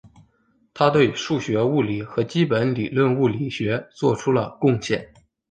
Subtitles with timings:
[0.73, 5.13] 他对数学物理和基本理论物理学做出了贡献。